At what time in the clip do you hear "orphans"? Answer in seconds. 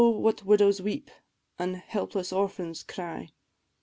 2.33-2.81